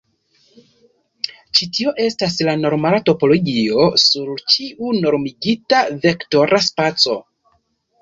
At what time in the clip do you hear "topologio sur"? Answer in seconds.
3.11-4.35